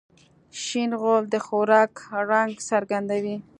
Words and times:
شین 0.63 0.91
غول 1.01 1.23
د 1.33 1.35
خوراک 1.45 1.93
رنګ 2.29 2.53
څرګندوي. 2.69 3.37